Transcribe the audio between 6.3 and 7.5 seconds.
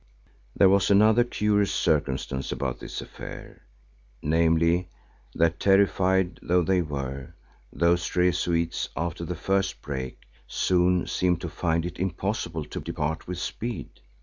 though they were,